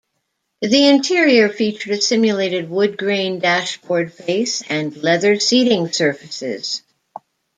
The 0.63 0.87
interior 0.87 1.47
featured 1.47 1.93
a 1.93 2.01
simulated 2.01 2.67
woodgrain 2.71 3.39
dashboard 3.39 4.11
face 4.11 4.63
and 4.67 4.97
leather 5.03 5.39
seating 5.39 5.91
surfaces. 5.91 6.81